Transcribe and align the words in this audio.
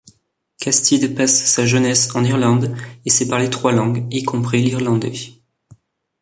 Castide 0.57 1.13
passe 1.13 1.43
sa 1.45 1.67
jeunesse 1.67 2.09
en 2.15 2.23
Irlande 2.23 2.75
et 3.05 3.11
sait 3.11 3.27
parler 3.27 3.51
trois 3.51 3.71
langues, 3.71 4.07
y 4.11 4.23
compris 4.23 4.59
l’irlandais. 4.63 5.13